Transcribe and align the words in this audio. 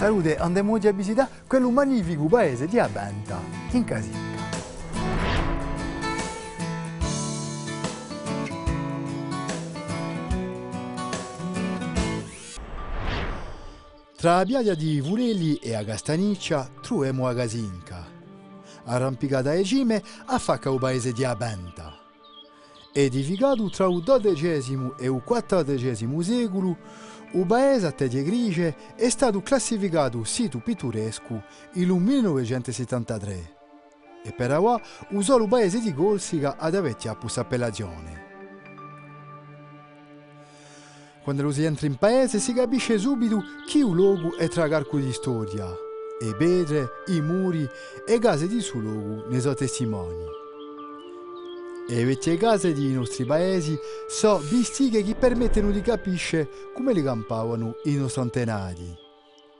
Salute, 0.00 0.38
andiamo 0.38 0.72
oggi 0.72 0.88
a 0.88 0.92
visitare 0.92 1.28
quello 1.46 1.70
magnifico 1.70 2.24
paese 2.24 2.66
di 2.66 2.78
Abenta, 2.78 3.38
in 3.72 3.84
Casinca. 3.84 4.18
Tra 14.16 14.36
la 14.36 14.44
piaggia 14.46 14.72
di 14.72 15.02
Vurelli 15.02 15.56
e 15.56 15.74
a 15.74 15.84
Castaniccia 15.84 16.66
troviamo 16.80 17.28
a 17.28 17.34
Casinca, 17.34 18.02
arrampicata 18.84 19.50
a 19.50 19.62
cime 19.62 20.02
a 20.24 20.38
facca 20.38 20.70
il 20.70 20.78
paese 20.78 21.12
di 21.12 21.24
Abenta. 21.24 21.99
Edificato 22.92 23.70
tra 23.70 23.86
il 23.86 24.02
XII 24.02 24.94
e 24.98 25.06
il 25.06 25.22
XIV 25.24 26.20
secolo, 26.20 26.76
il 27.32 27.46
paese 27.46 27.86
a 27.86 27.92
teglie 27.92 28.24
grigie 28.24 28.74
è 28.96 29.08
stato 29.08 29.40
classificato 29.42 30.24
sito 30.24 30.58
pittoresco 30.58 31.42
nel 31.74 31.88
1973 31.88 33.58
e 34.24 34.32
per 34.32 34.58
ora 34.58 34.82
il 35.10 35.22
solo 35.22 35.46
paese 35.46 35.80
di 35.80 35.94
Corsica 35.94 36.56
ad 36.56 36.74
avere 36.74 36.96
questa 37.18 37.42
appellazione. 37.42 38.28
Quando 41.22 41.52
si 41.52 41.62
entra 41.62 41.86
in 41.86 41.96
paese 41.96 42.40
si 42.40 42.52
capisce 42.52 42.98
subito 42.98 43.42
che 43.68 43.78
il 43.78 43.90
luogo 43.90 44.36
è 44.36 44.48
tragarco 44.48 44.98
di 44.98 45.12
storia. 45.12 45.68
E 46.22 46.34
pietre, 46.36 46.88
i 47.06 47.20
muri 47.20 47.66
e 48.06 48.18
case 48.18 48.46
di 48.46 48.60
suo 48.60 48.80
luogo 48.80 49.28
ne 49.28 49.40
sono 49.40 49.54
testimoni. 49.54 50.39
E 51.90 51.94
le 51.96 52.04
vecchie 52.04 52.36
case 52.36 52.72
dei 52.72 52.92
nostri 52.92 53.24
paesi 53.24 53.76
sono 54.08 54.38
vestiche 54.38 55.02
che 55.02 55.16
permettono 55.16 55.72
di 55.72 55.80
capire 55.80 56.48
come 56.72 56.92
li 56.92 57.02
campavano 57.02 57.74
i 57.86 57.96
nostri 57.96 58.20
antenati. 58.20 58.96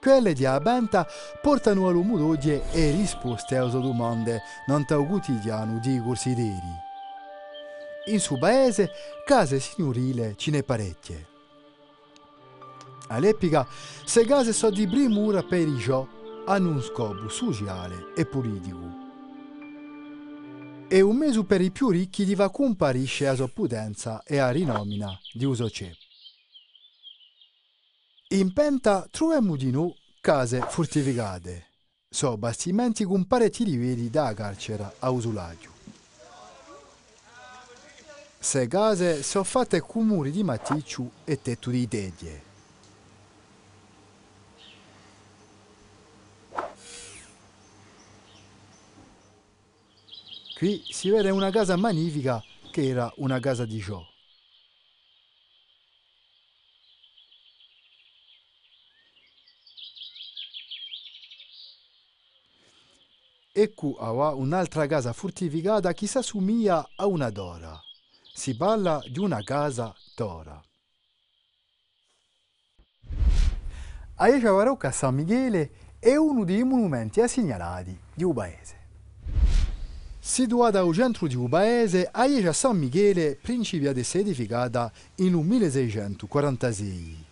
Quelle 0.00 0.32
di 0.32 0.46
Abenta 0.46 1.06
portano 1.42 1.86
all'uomo 1.86 2.16
d'oggi 2.16 2.58
e 2.72 2.90
risposte 2.92 3.58
alle 3.58 3.72
domande 3.72 4.40
non 4.68 4.86
quotidiano 4.86 5.78
di 5.80 6.00
corsideri. 6.02 6.82
In 8.06 8.18
suo 8.18 8.38
paese 8.38 8.90
case 9.26 9.60
signorile 9.60 10.32
ce 10.36 10.50
ne 10.50 10.62
parecchie. 10.62 11.26
All'epoca, 13.08 13.66
se 14.06 14.24
case 14.24 14.54
sono 14.54 14.74
di 14.74 14.86
primura 14.86 15.42
per 15.42 15.68
i 15.68 15.78
ciò 15.78 16.06
hanno 16.46 16.70
un 16.70 16.80
scopo 16.80 17.28
sociale 17.28 18.14
e 18.16 18.24
politico. 18.24 19.03
E 20.94 21.00
un 21.00 21.16
mese 21.16 21.42
per 21.42 21.60
i 21.60 21.72
più 21.72 21.88
ricchi 21.88 22.24
di 22.24 22.36
va 22.36 22.50
comparisce 22.50 23.26
a 23.26 23.34
sua 23.34 23.48
potenza 23.48 24.22
e 24.22 24.38
a 24.38 24.50
rinomina 24.50 25.18
di 25.32 25.44
uso 25.44 25.66
c'è. 25.66 25.90
In 28.28 28.52
Penta 28.52 29.04
troviamo 29.10 29.56
di 29.56 29.72
noi 29.72 29.92
case 30.20 30.60
fortificate. 30.60 31.66
So 32.08 32.36
bastimenti 32.36 33.02
con 33.02 33.26
parecchi 33.26 33.64
livelli 33.64 34.08
da 34.08 34.32
carcera 34.34 34.94
a 35.00 35.10
usulaggio. 35.10 35.70
Se 38.38 38.68
case 38.68 39.24
sono 39.24 39.42
fatte 39.42 39.80
con 39.80 40.06
muri 40.06 40.30
di 40.30 40.44
maticcio 40.44 41.10
e 41.24 41.42
tetto 41.42 41.70
di 41.70 41.88
teglie. 41.88 42.53
Qui 50.64 50.82
si 50.88 51.10
vede 51.10 51.28
una 51.28 51.50
casa 51.50 51.76
magnifica 51.76 52.42
che 52.72 52.88
era 52.88 53.12
una 53.16 53.38
casa 53.38 53.66
di 53.66 53.76
Gio. 53.80 54.08
Ecco 63.52 63.96
un'altra 64.38 64.86
casa 64.86 65.12
fortificata 65.12 65.92
che 65.92 66.06
si 66.06 66.16
assomiglia 66.16 66.92
a 66.96 67.04
una 67.04 67.28
dora. 67.28 67.78
Si 68.32 68.56
parla 68.56 69.02
di 69.06 69.18
una 69.18 69.42
casa 69.42 69.94
dora. 70.16 70.64
A 74.14 74.28
Iacia 74.28 74.50
Varocca 74.50 74.90
San 74.90 75.14
Michele 75.14 75.98
è 75.98 76.16
uno 76.16 76.42
dei 76.42 76.62
monumenti 76.62 77.20
assegnalati 77.20 78.00
di 78.14 78.24
un 78.24 78.32
paese. 78.32 78.83
Situata 80.26 80.80
al 80.80 80.94
centro 80.94 81.26
di 81.26 81.34
un 81.34 81.50
paese, 81.50 82.08
a 82.10 82.24
Iacia 82.24 82.54
San 82.54 82.78
Michele 82.78 83.36
principia 83.36 83.90
ad 83.90 83.98
essere 83.98 84.22
edificata 84.22 84.90
in 85.16 85.34
1646. 85.34 87.24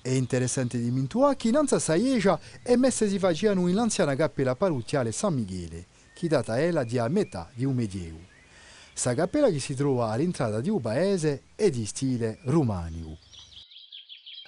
È 0.00 0.08
interessante 0.08 0.78
di 0.80 0.90
mintuare 0.90 1.36
che 1.36 1.48
innanzi 1.48 1.74
a 1.74 1.94
Iacia 1.96 2.40
è 2.62 2.76
messa 2.76 3.06
si 3.06 3.18
facevano 3.18 3.68
in 3.68 3.74
l'anziana 3.74 4.14
cappella 4.14 4.56
parrocchiale 4.56 5.12
San 5.12 5.34
Michele, 5.34 5.84
che 6.14 6.28
data 6.28 6.58
ella 6.58 6.82
di 6.82 6.96
a 6.96 7.08
metà 7.08 7.50
di 7.52 7.66
un 7.66 7.74
medioevo. 7.74 8.20
Questa 8.90 9.12
cappella 9.12 9.50
che 9.50 9.60
si 9.60 9.74
trova 9.74 10.08
all'entrata 10.10 10.62
di 10.62 10.70
un 10.70 10.80
paese 10.80 11.42
è 11.54 11.68
di 11.68 11.84
stile 11.84 12.38
romanico. 12.44 13.18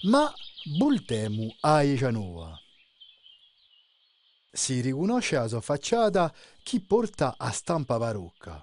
Ma 0.05 0.33
voltemo 0.79 1.55
a 1.61 1.83
Iacia 1.83 2.11
Nuova. 2.11 2.59
Si 4.55 4.81
riconosce 4.83 5.37
la 5.37 5.49
sua 5.49 5.63
facciata 5.63 6.33
chi 6.63 6.79
porta 6.81 7.37
a 7.39 7.51
stampa 7.51 7.97
barocca. 7.97 8.63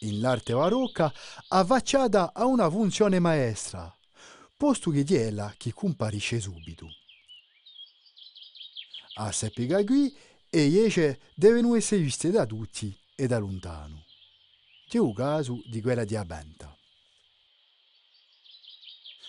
In 0.00 0.20
l'arte 0.20 0.54
barocca, 0.54 1.12
a 1.48 1.62
facciata 1.62 2.32
ha 2.32 2.46
una 2.46 2.70
funzione 2.70 3.18
maestra, 3.18 3.94
posto 4.56 4.90
che 4.90 5.04
di 5.04 5.14
ella 5.14 5.52
chi 5.58 5.72
comparisce 5.72 6.40
subito. 6.40 6.88
A 9.16 9.30
seppica 9.30 9.84
qui 9.84 10.16
e 10.48 10.64
invece 10.64 11.20
devono 11.34 11.76
essere 11.76 12.00
viste 12.00 12.30
da 12.30 12.46
tutti 12.46 12.96
e 13.14 13.26
da 13.26 13.38
lontano. 13.38 14.04
C'è 14.88 14.98
un 14.98 15.12
caso 15.12 15.62
di 15.66 15.82
quella 15.82 16.04
di 16.04 16.16
Abenta. 16.16 16.74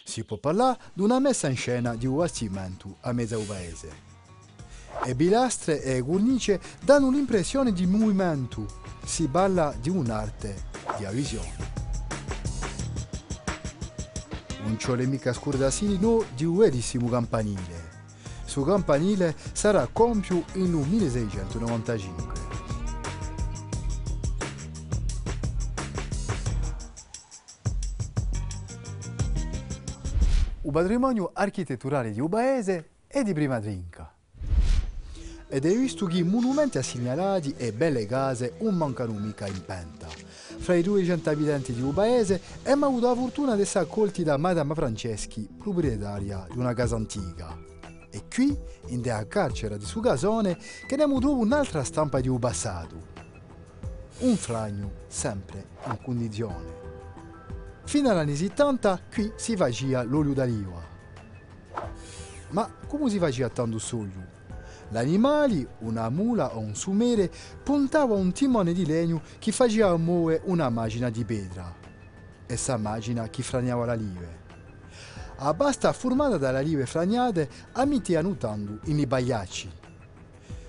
Si 0.06 0.24
può 0.24 0.38
parlare 0.38 0.80
di 0.94 1.02
una 1.02 1.20
messa 1.20 1.50
in 1.50 1.58
scena 1.58 1.96
di 1.96 2.06
un 2.06 2.16
bastimento 2.16 2.98
a 3.02 3.12
mezzo 3.12 3.42
paese. 3.42 4.13
E 5.06 5.16
pilastre 5.16 5.82
e 5.82 6.02
cornice 6.02 6.62
danno 6.82 7.10
l'impressione 7.10 7.74
di 7.74 7.86
movimento. 7.86 8.66
Si 9.04 9.28
parla 9.28 9.74
di 9.80 9.90
un'arte 9.90 10.64
di 10.98 11.06
visione. 11.12 11.72
Non 14.64 14.78
c'è 14.78 15.06
mica 15.06 15.34
scordasini 15.34 15.98
no 16.00 16.24
di 16.36 16.46
un 16.46 16.58
verissimo 16.58 17.10
campanile. 17.10 17.92
Su 18.46 18.64
campanile 18.64 19.36
sarà 19.52 19.88
compio 19.92 20.46
in 20.54 20.72
1695. 20.72 22.34
Il 30.66 30.72
patrimonio 30.72 31.32
architetturale 31.34 32.12
di 32.12 32.22
un 32.22 32.30
paese 32.30 32.92
è 33.06 33.22
di 33.22 33.34
prima 33.34 33.60
trinca. 33.60 34.13
Ed 35.48 35.66
è 35.66 35.76
visto 35.76 36.06
che 36.06 36.24
monumenti 36.24 36.78
assegnalati 36.78 37.54
e 37.58 37.72
belle 37.74 38.06
case 38.06 38.56
non 38.62 38.76
mancano 38.76 39.14
mica 39.14 39.48
in 39.48 39.64
penta. 39.64 40.08
Fra 40.08 40.76
i 40.76 40.82
200 40.82 41.30
abitanti 41.30 41.74
di 41.74 41.82
un 41.82 41.94
paese 41.94 42.42
abbiamo 42.62 42.86
avuto 42.88 43.08
la 43.08 43.16
fortuna 43.16 43.56
di 43.56 43.62
essere 43.62 43.86
accolti 43.86 44.24
da 44.24 44.38
Madame 44.38 44.74
Franceschi, 44.74 45.48
proprietaria 45.58 46.48
di 46.50 46.58
una 46.58 46.74
casa 46.74 46.96
antica. 46.96 47.56
E 48.10 48.24
qui, 48.34 48.56
in 48.88 49.02
dea 49.02 49.26
carcera 49.28 49.76
di 49.76 49.86
suo 49.86 50.00
casone, 50.00 50.58
che 50.88 50.94
abbiamo 50.94 51.20
trovato 51.20 51.42
un'altra 51.42 51.84
stampa 51.84 52.20
di 52.20 52.30
un 52.30 52.40
passato. 52.40 53.12
Un 54.20 54.36
fragno 54.36 54.92
sempre 55.08 55.66
in 55.86 55.98
condizione. 56.02 56.82
Fino 57.86 58.10
agli 58.10 58.18
anni 58.18 58.36
70 58.36 59.02
qui 59.12 59.34
si 59.36 59.56
faceva 59.56 60.04
l'olio 60.04 60.34
d'oliva. 60.34 60.82
Ma 62.50 62.72
come 62.88 63.10
si 63.10 63.18
faceva 63.18 63.50
tanto 63.50 63.80
solio? 63.80 64.33
Gli 64.94 64.98
animali, 64.98 65.68
una 65.80 66.08
mula 66.10 66.56
o 66.56 66.60
un 66.60 66.76
sumere, 66.76 67.28
puntava 67.64 68.14
un 68.14 68.32
timone 68.32 68.74
di 68.74 68.86
legno 68.86 69.24
che 69.40 69.52
faceva 69.52 69.98
muovere 69.98 70.44
una 70.46 70.70
macina 70.70 71.10
di 71.10 71.26
pietra. 71.26 71.74
Essa 72.46 72.78
macina 72.78 73.28
che 73.28 73.42
franiava 73.42 73.86
la 73.86 73.96
live. 73.96 74.42
A 75.38 75.52
basta 75.56 75.92
formata 75.94 76.38
dalle 76.38 76.62
live 76.62 76.86
fragnate 76.86 77.50
amitia 77.72 78.22
nuotando 78.22 78.82
in 78.84 79.04
bagliacci. 79.08 79.72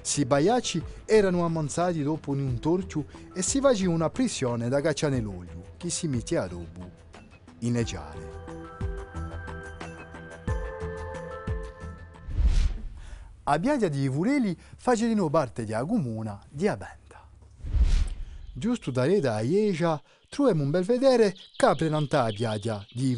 Si 0.00 0.25
bagliacci 0.25 0.82
erano 1.05 1.44
ammansati 1.44 2.03
dopo 2.03 2.31
un 2.31 2.59
torchio 2.61 3.05
e 3.35 3.43
si 3.43 3.61
faceva 3.61 3.93
una 3.93 4.09
pressione 4.09 4.70
da 4.70 4.81
cacciare 4.81 5.17
nell'olio 5.17 5.65
che 5.77 5.91
si 5.91 6.09
metteva 6.09 6.47
dopo 6.47 6.91
in 7.59 7.75
leggiare. 7.75 8.64
A 13.44 13.58
Biaglia 13.58 13.88
di 13.88 14.08
Vureli 14.08 14.56
face 14.76 15.06
di 15.06 15.14
nuovo 15.14 15.31
parte 15.31 15.64
della 15.64 15.85
comuna 15.85 16.43
di 16.49 16.67
Abenta. 16.67 17.29
Giusto 18.52 18.91
da 18.91 19.05
Reda 19.05 19.35
a 19.35 19.43
Iecia 19.43 20.00
troviamo 20.29 20.62
un 20.62 20.70
bel 20.70 20.85
vedere 20.85 21.35
che 21.56 21.67
apre 21.67 21.88
la 21.88 22.31
Biaglia 22.32 22.87
di 22.91 23.14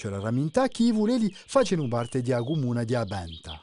cioè 0.00 0.10
la 0.10 0.18
ramintà 0.18 0.66
che 0.68 0.84
i 0.84 0.92
vuleli 0.92 1.30
facciano 1.30 1.86
parte 1.86 2.22
della 2.22 2.42
comune 2.42 2.86
di 2.86 2.94
Abenta. 2.94 3.60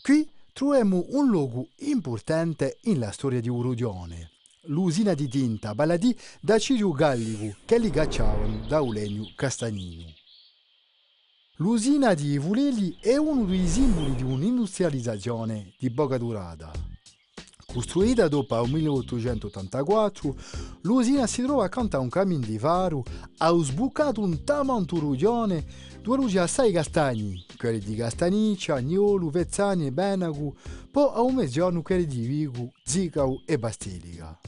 Qui 0.00 0.26
troviamo 0.54 1.04
un 1.10 1.28
luogo 1.28 1.68
importante 1.80 2.78
nella 2.84 3.12
storia 3.12 3.38
di 3.38 3.50
Urudione, 3.50 4.30
l'usina 4.62 5.12
di 5.12 5.28
tinta 5.28 5.74
baladì 5.74 6.16
da 6.40 6.58
Cirio 6.58 6.92
Galligu 6.92 7.56
che 7.66 7.78
li 7.78 7.90
cacciavano 7.90 8.66
da 8.66 8.78
Eulenio 8.78 9.30
Castagnino. 9.36 10.14
L'usina 11.60 12.14
di 12.14 12.38
Vuleli 12.38 12.96
è 13.00 13.16
uno 13.16 13.44
dei 13.44 13.66
simboli 13.66 14.14
di 14.14 14.22
un'industrializzazione 14.22 15.74
di 15.76 15.90
poca 15.90 16.16
durata. 16.16 16.70
Costruita 17.66 18.28
dopo 18.28 18.62
il 18.62 18.72
1884, 18.72 20.36
l'usina 20.82 21.26
si 21.26 21.42
trova 21.42 21.64
accanto 21.64 21.96
a 21.96 22.00
un 22.00 22.08
cammino 22.08 22.46
di 22.46 22.60
faro, 22.60 23.02
ha 23.38 23.52
sbucato 23.60 24.20
un 24.20 24.44
tamanto 24.44 25.00
rugione, 25.00 25.64
due 26.00 26.16
luci 26.18 26.38
assai 26.38 26.70
castagni, 26.70 27.44
quelli 27.56 27.80
di 27.80 27.96
Castaniccia, 27.96 28.76
Agnolo, 28.76 29.28
Vezzani 29.28 29.86
e 29.86 29.92
Benagu, 29.92 30.54
poi 30.92 31.10
a 31.12 31.22
un 31.22 31.34
mezzogiorno 31.34 31.82
quelli 31.82 32.06
di 32.06 32.24
Vigu, 32.24 32.70
Zicau 32.84 33.42
e 33.44 33.58
Bastilica. 33.58 34.38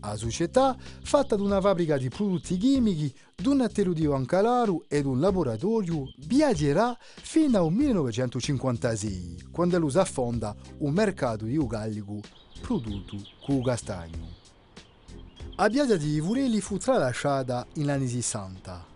La 0.00 0.16
società, 0.16 0.76
fatta 1.02 1.36
da 1.36 1.42
una 1.42 1.60
fabbrica 1.60 1.98
di 1.98 2.08
prodotti 2.08 2.56
chimici, 2.56 3.14
di 3.34 3.48
un 3.48 3.60
attello 3.60 3.92
di 3.92 4.06
Ancalaru 4.06 4.84
e 4.88 5.02
di 5.02 5.06
un 5.06 5.20
laboratorio, 5.20 6.10
viaggerà 6.26 6.96
fino 6.98 7.58
al 7.58 7.70
1956, 7.70 9.48
quando 9.52 9.78
lo 9.78 9.90
affonda 9.94 10.56
un 10.78 10.92
mercato 10.92 11.44
di 11.44 11.56
ugallico 11.56 12.20
prodotto 12.62 13.16
con 13.44 13.62
castagno. 13.62 14.38
La 15.56 15.68
piazza 15.68 15.98
di 15.98 16.18
Vureli 16.20 16.62
fu 16.62 16.78
tralasciata 16.78 17.66
in 17.74 17.90
anni 17.90 18.08
60. 18.08 18.86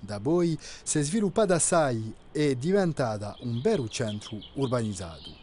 Da 0.00 0.18
poi 0.18 0.58
si 0.82 0.98
è 0.98 1.02
sviluppata 1.02 1.56
assai 1.56 2.14
e 2.32 2.52
è 2.52 2.54
diventata 2.54 3.36
un 3.40 3.60
vero 3.60 3.86
centro 3.88 4.38
urbanizzato. 4.54 5.36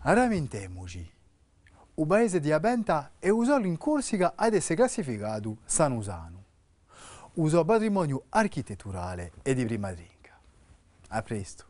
Ramentiamoci. 0.00 1.10
Il 1.98 2.06
paese 2.06 2.40
di 2.40 2.52
Abenta 2.52 3.12
è 3.18 3.30
usato 3.30 3.66
in 3.66 3.78
Corsica 3.78 4.34
ad 4.36 4.52
essere 4.52 4.74
classificato 4.74 5.56
San 5.64 5.92
Usano. 5.92 6.44
Uso 7.34 7.64
patrimonio 7.64 8.24
architetturale 8.28 9.32
e 9.42 9.54
di 9.54 9.64
prima 9.64 9.90
drinka. 9.92 10.38
A 11.08 11.22
presto. 11.22 11.64